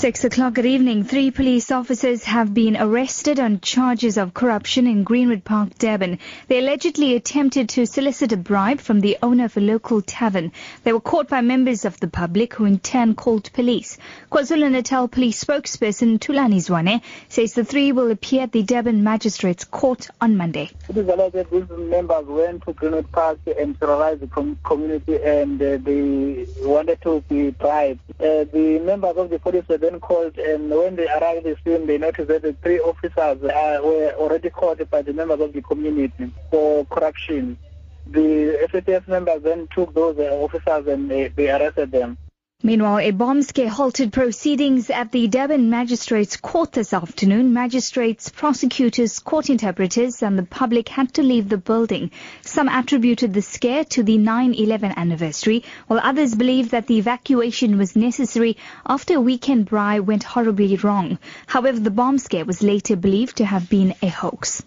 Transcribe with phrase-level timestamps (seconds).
[0.00, 1.04] Six o'clock at evening.
[1.04, 6.20] Three police officers have been arrested on charges of corruption in Greenwood Park, Durban.
[6.48, 10.52] They allegedly attempted to solicit a bribe from the owner of a local tavern.
[10.84, 13.98] They were caught by members of the public who in turn called police.
[14.32, 20.08] KwaZulu-Natal police spokesperson Thulani Zwane says the three will appear at the Durban Magistrates Court
[20.18, 20.70] on Monday.
[20.88, 25.60] It is alleged these members went to Greenwood Park and terrorized the com- community and
[25.60, 28.00] uh, they wanted to be bribed.
[28.18, 31.86] Uh, the members of the police were then called and when they arrived the scene
[31.86, 36.32] they noticed that the three officers were already caught by the members of the community
[36.50, 37.58] for corruption.
[38.06, 42.18] The SAPS members then took those uh, officers and they arrested them.
[42.62, 47.54] Meanwhile, a bomb scare halted proceedings at the Durban Magistrates Court this afternoon.
[47.54, 52.10] Magistrates, prosecutors, court interpreters and the public had to leave the building.
[52.42, 57.96] Some attributed the scare to the 9-11 anniversary, while others believe that the evacuation was
[57.96, 61.18] necessary after a weekend braai went horribly wrong.
[61.46, 64.62] However, the bomb scare was later believed to have been a hoax.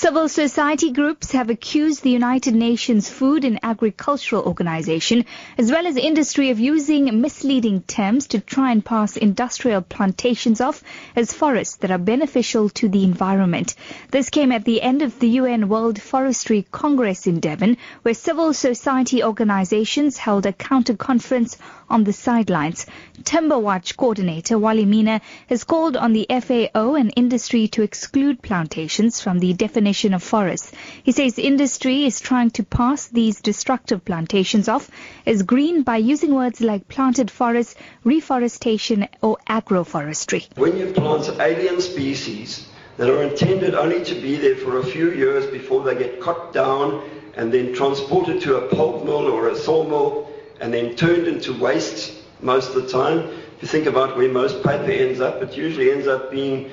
[0.00, 5.24] Civil society groups have accused the United Nations Food and Agricultural Organization
[5.58, 10.84] as well as industry of using misleading terms to try and pass industrial plantations off
[11.16, 13.74] as forests that are beneficial to the environment.
[14.12, 18.54] This came at the end of the UN World Forestry Congress in Durban, where civil
[18.54, 21.58] society organizations held a counter conference
[21.90, 22.86] on the sidelines.
[23.24, 29.40] Timberwatch coordinator Wally Menne has called on the FAO and industry to exclude plantations from
[29.40, 30.70] the definition of forests.
[31.02, 34.90] He says industry is trying to pass these destructive plantations off
[35.24, 40.46] as green by using words like planted forests, reforestation or agroforestry.
[40.58, 45.12] When you plant alien species that are intended only to be there for a few
[45.12, 49.56] years before they get cut down and then transported to a pulp mill or a
[49.56, 53.20] sawmill and then turned into waste most of the time.
[53.56, 56.70] If you think about where most paper ends up, it usually ends up being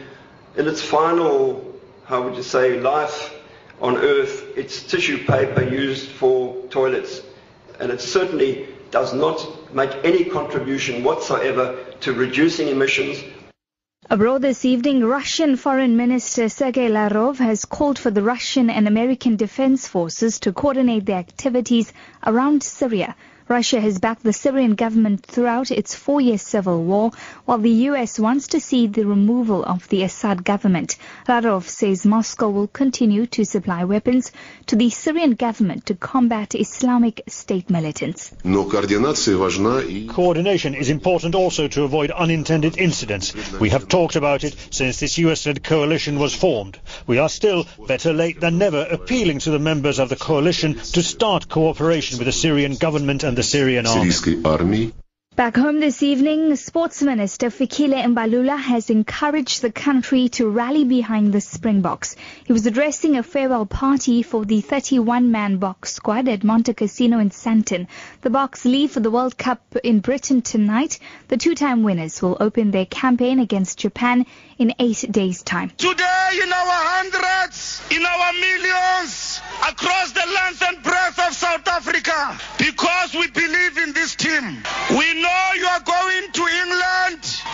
[0.58, 1.75] in its final,
[2.06, 3.34] how would you say, life
[3.82, 7.22] on Earth, it's tissue paper used for toilets.
[7.80, 13.22] And it certainly does not make any contribution whatsoever to reducing emissions
[14.08, 19.36] Abroad this evening, Russian Foreign Minister Sergei Lavrov has called for the Russian and American
[19.36, 21.92] defense forces to coordinate their activities
[22.24, 23.16] around Syria.
[23.48, 27.12] Russia has backed the Syrian government throughout its four-year civil war,
[27.46, 28.20] while the U.S.
[28.20, 30.98] wants to see the removal of the Assad government.
[31.28, 34.32] Lavrov says Moscow will continue to supply weapons
[34.66, 38.34] to the Syrian government to combat Islamic State militants.
[38.44, 43.36] Coordination is important also to avoid unintended incidents.
[43.60, 46.80] We have talked about it since this US-led coalition was formed.
[47.06, 51.04] We are still, better late than never, appealing to the members of the coalition to
[51.04, 54.94] start cooperation with the Syrian government and the Syrian army.
[55.36, 61.34] Back home this evening, Sports Minister Fikile Mbalula has encouraged the country to rally behind
[61.34, 62.16] the Springboks.
[62.46, 67.88] He was addressing a farewell party for the 31-man Bok squad at Montecasino in Sandton.
[68.22, 71.00] The Boks leave for the World Cup in Britain tonight.
[71.28, 74.26] The two-time winners will open their campaign against Japan
[74.58, 75.70] in eight days' time.
[75.72, 79.35] Today, in our hundreds, in our millions,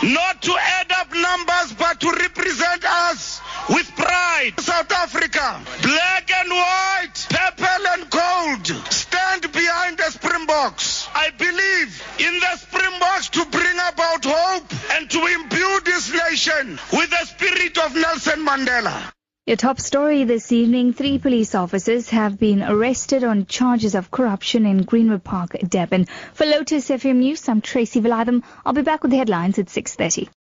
[0.02, 4.52] not to add up numbers but to represent us with pride.
[4.58, 11.08] South Africa, black and white, purple and gold, stand behind the Springboks.
[11.14, 17.10] I believe in the Springboks to bring about hope and to imbue this nation with
[17.10, 19.12] the spirit of Nelson Mandela.
[19.44, 24.66] Your top story this evening, three police officers have been arrested on charges of corruption
[24.66, 26.04] in Greenwood Park, Durban.
[26.32, 28.44] For Lotus FM News, I'm Tracy Valiathan.
[28.64, 30.28] I'll be back with the headlines at 6.30.